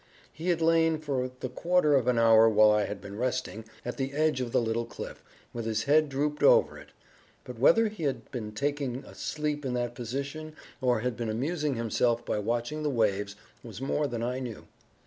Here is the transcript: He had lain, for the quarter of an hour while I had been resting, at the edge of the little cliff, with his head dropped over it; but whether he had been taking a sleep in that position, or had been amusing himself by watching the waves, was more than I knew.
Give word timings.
He 0.33 0.49
had 0.49 0.63
lain, 0.63 0.97
for 0.97 1.29
the 1.41 1.47
quarter 1.49 1.93
of 1.93 2.07
an 2.07 2.17
hour 2.17 2.49
while 2.49 2.71
I 2.71 2.85
had 2.85 3.01
been 3.01 3.19
resting, 3.19 3.65
at 3.85 3.97
the 3.97 4.13
edge 4.13 4.41
of 4.41 4.51
the 4.51 4.59
little 4.59 4.87
cliff, 4.87 5.23
with 5.53 5.65
his 5.65 5.83
head 5.83 6.09
dropped 6.09 6.41
over 6.41 6.75
it; 6.79 6.89
but 7.43 7.59
whether 7.59 7.87
he 7.87 8.05
had 8.05 8.31
been 8.31 8.51
taking 8.51 9.05
a 9.05 9.13
sleep 9.13 9.63
in 9.63 9.75
that 9.75 9.93
position, 9.93 10.55
or 10.81 11.01
had 11.01 11.15
been 11.15 11.29
amusing 11.29 11.75
himself 11.75 12.25
by 12.25 12.39
watching 12.39 12.81
the 12.81 12.89
waves, 12.89 13.35
was 13.61 13.79
more 13.79 14.07
than 14.07 14.23
I 14.23 14.39
knew. 14.39 14.65